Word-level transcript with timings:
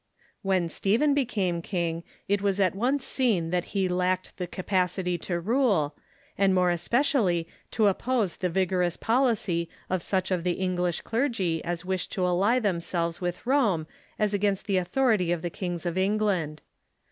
When 0.41 0.67
Stephen 0.67 1.13
became 1.13 1.61
king 1.61 2.03
it 2.27 2.41
was 2.41 2.59
at 2.59 2.73
once 2.73 3.05
seen 3.05 3.51
that 3.51 3.65
he 3.65 3.87
lacked 3.87 4.35
the 4.37 4.47
capacity 4.47 5.15
to 5.19 5.39
rule, 5.39 5.95
and 6.39 6.55
more 6.55 6.71
especially 6.71 7.47
to 7.69 7.85
oppose 7.85 8.37
the 8.37 8.49
vigorous 8.49 8.97
policy 8.97 9.69
of 9.91 10.01
such 10.01 10.31
of 10.31 10.43
the 10.43 10.53
English 10.53 11.01
clergy 11.01 11.63
as 11.63 11.83
Avished 11.83 12.09
to 12.13 12.25
ally 12.25 12.57
them 12.57 12.79
selves 12.79 13.21
with 13.21 13.45
Rome 13.45 13.85
as 14.17 14.33
against 14.33 14.65
the 14.65 14.77
authority 14.77 15.31
of 15.31 15.43
the 15.43 15.51
kings 15.51 15.85
of 15.85 15.99
England. 15.99 16.63